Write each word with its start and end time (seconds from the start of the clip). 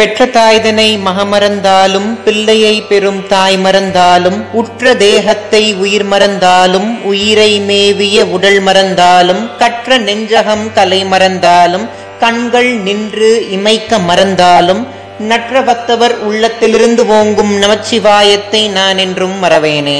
பெற்ற 0.00 0.26
தாய்தனை 0.34 0.86
மகமறந்தாலும் 1.06 2.06
பிள்ளையை 2.24 2.76
பெறும் 2.82 3.18
தாய் 3.32 3.58
மறந்தாலும் 3.58 4.38
உற்ற 4.60 4.94
தேகத்தை 5.02 5.60
உயிர் 5.74 6.04
மறந்தாலும் 6.04 6.86
உயிரை 7.10 7.50
மேவிய 7.60 8.24
உடல் 8.36 8.60
மறந்தாலும் 8.60 9.42
கற்ற 9.58 9.98
நெஞ்சகம் 9.98 10.64
கலை 10.72 11.00
மறந்தாலும் 11.04 11.84
கண்கள் 12.22 12.70
நின்று 12.86 13.30
இமைக்க 13.56 14.00
மறந்தாலும் 14.04 14.82
நற்றவத்தவர் 15.30 16.16
உள்ளத்திலிருந்து 16.28 17.04
ஓங்கும் 17.18 17.52
நமச்சிவாயத்தை 17.64 18.62
நான் 18.78 18.98
என்றும் 18.98 19.36
மறவேனே. 19.44 19.98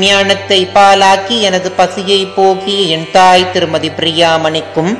ஞானத்தை 0.00 0.60
பாலாக்கி 0.74 1.36
எனது 1.40 1.70
பசியை 1.72 2.20
போக்கி 2.36 2.78
என் 2.88 3.06
தாய் 3.12 3.50
திருமதி 3.50 3.90
பிரியாமணிக்கும் 3.98 4.92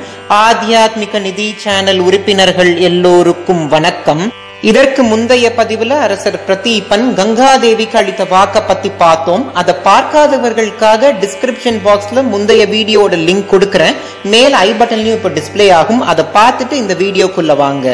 ஆத்தியாத்மிக 0.43 1.19
நிதி 1.19 1.47
சேனல் 1.65 1.99
உறுப்பினர்கள் 1.99 2.73
எல்லோருக்கும் 2.89 3.67
வணக்கம். 3.67 4.23
இதற்கு 4.69 5.03
முந்தைய 5.03 5.45
பதிவுல 5.57 5.93
அரசர் 6.05 6.37
பிரதீபன் 6.47 7.05
கங்காதேவிக்கு 7.17 7.97
அளித்த 8.01 8.23
வாக்க 8.23 8.57
பத்தி 8.67 8.89
பார்த்தோம். 9.01 9.43
அதை 9.59 9.73
பார்க்காதவர்களுக்காக 9.87 11.09
டிஸ்கிரிப்ஷன் 11.23 11.79
பாக்ஸ்ல 11.87 12.21
முந்தைய 12.33 12.65
வீடியோட 12.65 13.17
லிங்க் 13.27 13.49
கொடுக்கறேன். 13.53 13.97
மேல் 14.33 14.53
ஐ 14.53 14.69
பட்டன்லயும் 14.71 15.17
இப்ப 15.19 15.31
டிஸ்பிளே 15.37 15.67
ஆகும். 15.79 16.01
அதை 16.11 16.25
பார்த்துட்டு 16.37 16.71
இந்த 16.71 16.93
வீடியோக்குள்ள 16.93 17.55
வாங்க. 17.55 17.87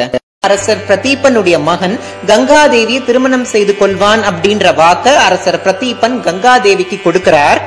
அரசர் 0.48 0.86
பிரதீபனுடைய 0.90 1.59
மகன் 1.70 2.00
கங்காதேவியை 2.28 3.02
திருமணம் 3.06 3.48
செய்து 3.54 3.76
கொள்வான் 3.80 4.23
அப்படின்ற 4.31 4.76
வாக்க 4.81 5.16
அரசர் 5.28 5.62
பிரதீபன் 5.66 6.17
கங்காதேவிக்கு 6.28 7.00
கொடுக்கிறார். 7.06 7.62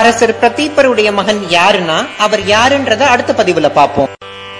அரசர் 0.00 0.38
பிரதீபருடைய 0.42 1.12
மகன் 1.12 1.42
யாருன்னா 1.58 1.98
அவர் 2.18 2.44
யாருன்றத 2.54 3.02
அடுத்த 3.14 3.34
பதிவுல 3.42 3.70
பார்ப்போம். 3.80 4.12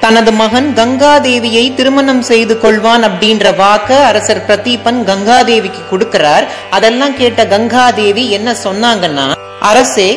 தனது 0.05 0.33
மகன் 0.33 0.67
கங்காதேவியை 0.79 1.63
திருமணம் 1.75 2.23
செய்து 2.23 2.55
கொள்வான் 2.63 3.05
அப்படின்ற 3.09 3.45
வாக்க 3.61 3.91
அரசர் 4.09 4.43
பிரதீபன் 4.49 4.99
கங்காதேவிக்கு 5.11 5.83
கொடுக்கிறார். 5.91 6.45
அதெல்லாம் 6.77 7.15
கேட்ட 7.21 7.45
கங்காதேவி 7.45 8.25
என்ன 8.29 8.55
சொன்னாங்கன்னா 8.65 9.27
அரசே 9.71 10.09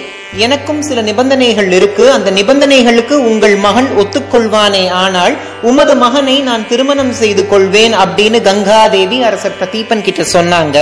எனக்கும் 0.45 0.81
சில 0.81 1.01
நிபந்தனைகள் 1.01 1.71
இருக்கு. 1.71 2.05
அந்த 2.11 2.31
நிபந்தனைகளுக்கு 2.31 3.15
உங்கள் 3.29 3.55
மகன் 3.67 3.89
ஒத்துக்கொள்வானே 4.03 4.89
ஆனால் 5.03 5.35
உமது 5.61 5.95
மகனை 5.95 6.37
நான் 6.41 6.67
திருமணம் 6.67 7.13
செய்து 7.13 7.47
கொள்வேன் 7.47 7.93
அப்படின்னு 8.03 8.41
கங்காதேவி 8.49 9.19
அரசர் 9.29 9.59
பிரதீபன் 9.59 10.05
கிட்ட 10.09 10.23
சொன்னாங்க. 10.37 10.77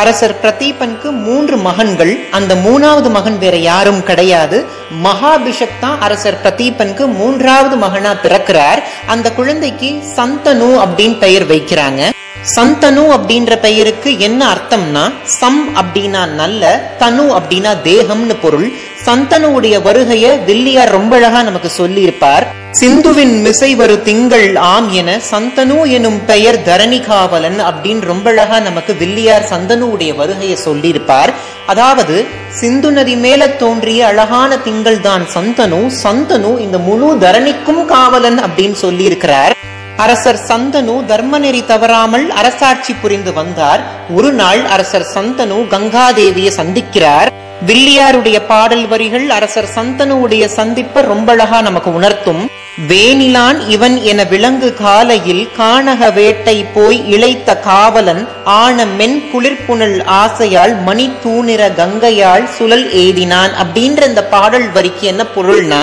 அரசர் 0.00 0.34
பிரதீபனுக்கு 0.42 1.10
மூன்று 1.10 1.56
மகன்கள். 1.56 2.12
அந்த 2.30 2.54
மூணாவது 2.54 3.10
மகன் 3.10 3.38
வேற 3.38 3.56
யாரும் 3.56 4.02
கிடையாது. 4.02 4.58
மகாபிஷக் 5.04 5.80
தான் 5.80 6.00
அரசர் 6.00 6.40
பிரதீபனுக்கு 6.44 7.04
மூன்றாவது 7.14 7.76
மகனா 7.76 8.12
பிறக்கிறார். 8.22 8.80
அந்த 9.06 9.32
குழந்தைக்கு 9.32 9.90
சந்தனு 10.16 10.70
அப்படின்னு 10.84 11.18
பெயர் 11.18 11.46
வைக்கிறாங்க. 11.46 12.10
சந்தனு 12.44 13.02
அப்படின்ற 13.16 13.60
பெயருக்கு 13.60 14.18
என்ன 14.18 14.54
அர்த்தம்னா 14.54 15.02
சம் 15.24 15.76
அப்படின்னா 15.76 16.34
நல்ல 16.34 16.62
தனு 16.98 17.24
அப்படின்னா 17.38 17.72
தேகம்னு 17.82 18.36
பொருள். 18.42 18.68
சந்தனுடைய 19.06 19.82
வருகைய 19.82 20.44
வில்லியார் 20.44 20.88
ரொம்ப 20.88 21.16
அழகா 21.16 21.42
நமக்கு 21.42 21.68
சொல்லி 21.70 22.00
இருப்பார் 22.00 22.46
சிந்துவின் 22.80 23.42
மிசை 23.42 23.74
வரு 23.74 24.02
திங்கள் 24.02 24.56
ஆம் 24.56 24.92
என 24.92 25.20
சந்தனு 25.30 25.88
எனும் 25.88 26.24
பெயர் 26.24 26.62
தரணி 26.62 27.00
காவலன் 27.06 27.58
அப்படின்னு 27.60 28.00
ரொம்ப 28.00 28.30
அழகா 28.30 28.58
நமக்கு 28.58 28.94
வில்லியார் 28.94 29.48
சந்தனுடைய 29.52 30.14
வருகையை 30.14 30.56
சொல்லியிருப்பார். 30.56 31.32
அதாவது 31.66 32.26
சிந்து 32.50 32.90
நதி 32.90 33.16
மேல 33.16 33.46
தோன்றிய 33.46 34.06
அழகான 34.06 34.56
திங்கள் 34.56 35.00
தான் 35.00 35.26
சந்தனு 35.34 35.90
சந்தனு 36.02 36.58
இந்த 36.58 36.78
முழு 36.78 37.16
தரணிக்கும் 37.20 37.84
காவலன் 37.84 38.38
அப்படின்னு 38.38 38.72
சொல்லி 38.72 39.04
இருக்கிறார் 39.04 39.54
அரசர் 40.02 40.40
சந்தனு 40.48 40.94
தர்மநெறி 41.10 41.62
தவறாமல் 41.66 42.30
அரசாட்சி 42.30 42.92
புரிந்து 42.94 43.32
வந்தார். 43.32 43.82
ஒரு 44.16 44.32
நாள் 44.32 44.62
அரசர் 44.66 45.06
சந்தனு 45.14 45.58
கங்காதேவியை 45.74 46.50
சந்திக்கிறார். 46.60 47.30
வில்லியாருடைய 47.66 48.38
பாடல் 48.48 48.86
வரிகள் 48.86 49.26
அரசர் 49.30 49.68
சந்தனுடைய 49.74 50.44
சந்திப்ப 50.56 51.02
ரொம்ப 51.02 51.32
அழகா 51.32 51.60
நமக்கு 51.60 51.90
உணர்த்தும். 51.94 52.42
வேணிலான் 52.88 53.58
இவன் 53.68 53.96
என 54.02 54.24
விலங்கு 54.24 54.74
காலையில் 54.74 55.48
கானக 55.58 56.12
வேட்டை 56.12 56.56
போய் 56.74 56.98
இழைத்த 57.08 57.56
காவலன் 57.56 58.22
ஆன 58.44 58.86
மென் 58.98 59.18
குளிர்புணல் 59.32 59.98
ஆசையால் 60.22 60.74
மணி 60.82 61.08
தூணிற 61.24 61.62
கங்கையால் 61.74 62.46
சுழல் 62.56 62.86
ஏதினான். 63.04 63.52
அப்படின்ற 63.62 64.08
இந்த 64.08 64.24
பாடல் 64.34 64.70
வரிக்கு 64.72 65.06
என்ன 65.06 65.24
பொருள்னா 65.36 65.82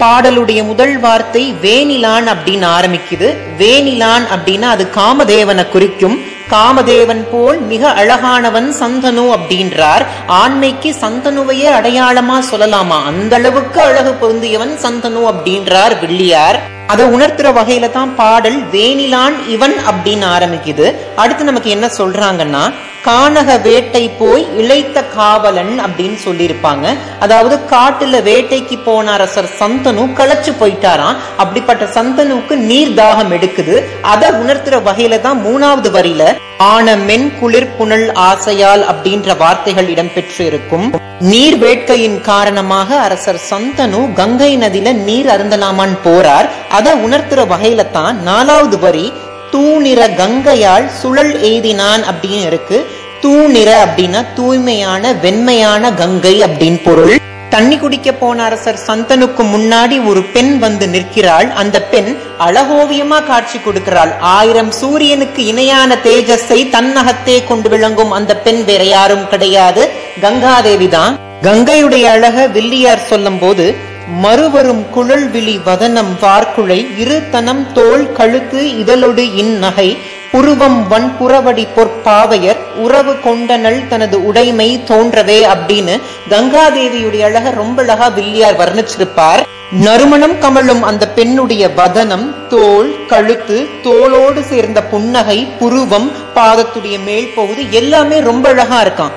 பாடலுடைய 0.00 0.64
முதல் 0.64 0.98
வார்த்தை 0.98 1.52
வேணிலான் 1.62 2.26
அப்படின்னு 2.28 2.66
ஆரம்பிக்குது. 2.78 3.28
வேணிலான் 3.58 4.24
அப்படின்னா 4.26 4.62
அது 4.62 4.88
காமதேவனை 4.94 5.68
குறிக்கும். 5.68 6.18
காமதேவன் 6.50 7.24
போல் 7.30 7.60
மிக 7.60 7.88
அழகானவன் 7.88 8.68
சந்தனு 8.80 9.24
அப்படின்றார். 9.36 10.04
ஆண்மைக்கு 10.26 10.94
சந்தனுவையே 11.00 11.68
அடையாளமா 11.78 12.36
சொல்லலாமா? 12.50 13.04
அந்த 13.04 13.36
அளவுக்கு 13.36 13.80
அழகு 13.80 14.12
பொருந்தியவன் 14.20 14.74
சந்தனு 14.82 15.22
அப்படின்றார் 15.32 16.00
வில்லியார். 16.00 16.60
அதை 16.86 17.06
உணர்த்துற 17.06 17.48
வகையில 17.58 17.90
தான் 17.90 18.16
பாடல் 18.16 18.70
வேணிலான் 18.70 19.48
இவன் 19.48 19.74
அப்படின்னு 19.90 20.26
ஆரம்பிக்குது. 20.36 20.94
அடுத்து 21.16 21.44
நமக்கு 21.44 21.70
என்ன 21.70 21.90
சொல்றாங்கன்னா 21.98 22.72
கானக 23.06 23.50
வேட்டை 23.66 24.02
போய் 24.20 24.44
இழைத்த 24.60 24.98
காவலன் 25.16 25.74
அப்படின்னு 25.84 26.18
சொல்லியிருப்பாங்க. 26.24 26.86
அதாவது 27.24 27.56
காட்டுல 27.72 28.22
வேட்டைக்கு 28.28 28.76
போன 28.86 29.12
அரசர் 29.16 29.50
சந்தனு 29.60 30.04
களைச்சு 30.18 30.52
போயிட்டாராம். 30.60 31.18
அப்படிப்பட்ட 31.42 31.84
சந்தனுக்கு 31.96 32.56
நீர் 32.70 32.96
தாகம் 33.00 33.32
எடுக்குது. 33.36 33.76
அதை 34.12 34.30
உணர்த்துற 34.42 34.78
வகையில 34.88 35.20
தான் 35.26 35.40
மூணாவது 35.46 35.90
வரியில 35.96 36.24
ஆன 36.70 36.96
மென் 37.08 37.28
குளிர் 37.40 37.72
புனல் 37.78 38.06
ஆசையால் 38.28 38.82
அப்படின்ற 38.92 39.36
வார்த்தைகள் 39.42 39.90
இடம்பெற்று 39.94 40.42
இருக்கும் 40.50 40.86
நீர் 41.32 41.58
வேட்கையின் 41.64 42.18
காரணமாக 42.30 42.98
அரசர் 43.06 43.40
சந்தனு 43.50 44.00
கங்கை 44.20 44.50
நதியில 44.64 44.94
நீர் 45.08 45.30
அருந்தலாமான்னு 45.36 45.98
போறார். 46.08 46.48
அதை 46.78 46.94
உணர்த்துற 47.06 47.46
வகையில 47.54 47.84
தான் 47.98 48.18
நாலாவது 48.30 48.78
வரி 48.86 49.06
தூணிற 49.52 50.00
கங்கையால் 50.20 50.86
சுழல் 51.00 51.34
எய்தினான் 51.48 52.02
அப்படின்னு 52.10 52.46
இருக்கு. 52.50 52.78
தூணிற 53.22 53.70
அப்படின்னா 53.84 54.24
தூய்மையான 54.34 55.12
வெண்மையான 55.12 55.92
கங்கை 55.92 56.42
அப்படின்னு 56.42 56.82
பொருள். 56.82 57.16
தண்ணி 57.50 57.76
குடிக்க 57.76 58.12
போன 58.12 58.44
அரசர் 58.44 58.78
சந்தனுக்கு 58.86 59.42
முன்னாடி 59.42 60.06
ஒரு 60.06 60.22
பெண் 60.22 60.58
வந்து 60.58 60.88
நிற்கிறாள். 60.88 61.52
அந்த 61.52 61.82
பெண் 61.82 62.16
அழகோவியமா 62.38 63.26
காட்சி 63.26 63.58
கொடுக்கிறாள். 63.58 64.18
ஆயிரம் 64.20 64.70
சூரியனுக்கு 64.70 65.44
இணையான 65.46 65.98
தேஜஸை 66.04 66.68
தன்னகத்தே 66.70 67.44
கொண்டு 67.44 67.68
விளங்கும் 67.68 68.10
அந்த 68.10 68.36
பெண் 68.36 68.64
வேற 68.64 68.84
யாரும் 68.84 69.28
கிடையாது. 69.28 69.90
கங்காதேவி 70.22 70.88
தான். 70.88 71.18
கங்கையுடைய 71.42 72.02
அழக 72.02 72.46
வில்லியார் 72.46 73.06
சொல்லும் 73.08 73.38
போது 73.38 73.76
மறுவரும் 74.22 74.90
குழல் 74.90 75.30
விழி 75.30 75.60
வதனம் 75.64 76.12
வார்குழை 76.22 76.98
இரு 76.98 77.22
தனம் 77.30 77.72
தோல் 77.72 78.12
கழுத்து 78.12 78.78
இதழொடு 78.78 79.24
இந்நகை 79.36 79.96
புருவம் 80.30 80.78
வன்புறவடி 80.90 81.66
பொற்பாவையர் 81.76 82.65
உறவு 82.76 83.12
கொண்டனள் 83.24 83.88
தனது 83.88 84.24
உடைமை 84.24 84.68
தோன்றவே 84.88 85.38
அப்படின்னு 85.54 85.94
கங்காதேவியுடைய 86.30 87.20
அழக 87.20 87.50
ரொம்ப 87.50 87.82
அழகா 87.82 88.08
வில்லியார் 88.08 88.56
வர்ணிச்சிருப்பார். 88.56 89.42
நறுமணம் 89.84 90.34
கமழும் 90.40 90.82
அந்த 90.82 91.08
பெண்ணுடைய 91.08 91.68
வதனம் 91.68 92.48
தோல் 92.48 93.06
கழுத்து 93.06 93.68
தோளோடு 93.84 94.42
சேர்ந்த 94.42 94.82
புன்னகை 94.82 95.38
புருவம் 95.58 96.10
பாதத்துடைய 96.34 97.04
மேல் 97.04 97.32
பகுதி 97.34 97.66
எல்லாமே 97.70 98.20
ரொம்ப 98.20 98.48
அழகா 98.48 98.80
இருக்கான் 98.80 99.14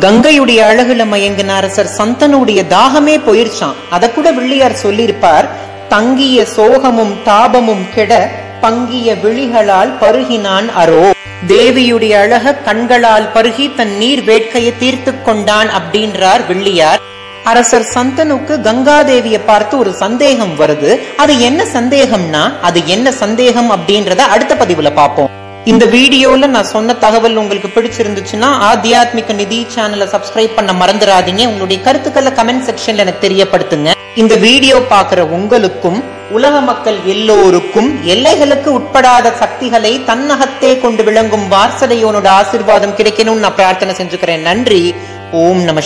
கங்கையுடைய 0.00 0.60
அழகுல 0.62 1.04
மயங்கின 1.04 1.54
அரசர் 1.54 1.94
சந்தனுடைய 1.98 2.62
தாகமே 2.70 3.16
போயிருச்சான் 3.26 3.78
அத 3.90 4.10
கூட 4.10 4.32
வில்லியார் 4.32 4.82
சொல்லியிருப்பார். 4.84 5.48
தங்கிய 5.88 6.46
சோகமும் 6.56 7.14
தாபமும் 7.24 7.84
கெட 7.94 8.12
பங்கிய 8.60 9.14
விழிகளால் 9.14 9.92
பருகினான் 10.00 10.68
அரோ 10.72 11.10
தேவியுடைய 11.50 12.14
அழக 12.22 12.52
கண்களால் 12.66 13.26
பருகி 13.34 13.66
தன் 13.74 13.92
நீர் 14.00 14.22
வேட்கையை 14.24 14.72
தீர்த்து 14.78 15.12
கொண்டான் 15.22 15.68
அப்படின்றார் 15.78 16.42
வில்லியார் 16.46 17.00
அரசர் 17.44 17.86
சந்தனுக்கு 17.94 18.54
கங்காதேவியை 18.66 19.40
பார்த்து 19.46 19.74
ஒரு 19.78 19.92
சந்தேகம் 19.92 20.54
வருது. 20.60 20.90
அது 21.16 21.40
என்ன 21.40 21.64
சந்தேகம்னா 21.72 22.42
அது 22.62 22.80
என்ன 22.86 23.12
சந்தேகம் 23.12 23.70
அப்படின்றத 23.70 24.18
அடுத்த 24.34 24.54
பதிவுல 24.54 24.90
பார்ப்போம். 24.94 25.30
இந்த 25.70 25.84
வீடியோல 25.84 26.46
நான் 26.46 26.64
சொன்ன 26.64 26.94
தகவல் 26.94 27.36
உங்களுக்கு 27.36 27.68
பிடிச்சிருந்துச்சுன்னா 27.68 28.48
ஆத்தியாத்மிக 28.68 29.34
நிதி 29.34 29.66
சேனலை 29.74 30.06
சப்ஸ்கிரைப் 30.14 30.54
பண்ண 30.54 30.72
மறந்துடாதீங்க. 30.72 31.46
உங்களுடைய 31.46 31.82
கருத்துக்களை 31.82 32.32
கமெண்ட் 32.32 32.68
செக்ஷன்ல 32.68 32.96
எனக்கு 32.96 33.28
தெரியப்படுத்துங்க. 33.28 33.90
இந்த 34.14 34.34
வீடியோ 34.34 34.76
பாக்குற 34.76 35.18
உங்களுக்கும் 35.18 36.04
உலக 36.30 36.60
மக்கள் 36.60 36.98
எல்லோருக்கும் 37.04 38.06
எல்லைகளுக்கு 38.06 38.68
உட்படாத 38.78 39.34
சக்திகளை 39.36 40.04
தன்னகத்தே 40.04 40.80
கொண்டு 40.80 41.04
விளங்கும் 41.04 41.50
வாரசதையோனோட 41.52 42.30
ஆசிர்வாதம் 42.40 42.98
கிடைக்கணும்னு 43.00 43.44
நான் 43.46 43.54
பிரார்த்தனை 43.54 43.94
செஞ்சுக்கிறேன். 43.94 44.46
நன்றி. 44.50 44.94
ஓம் 45.32 45.62
நம 45.62 45.76